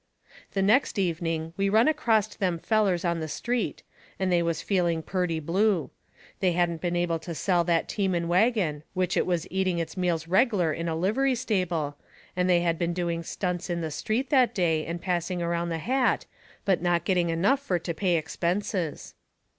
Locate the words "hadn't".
6.53-6.81